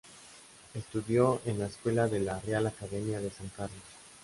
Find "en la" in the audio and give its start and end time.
1.45-1.67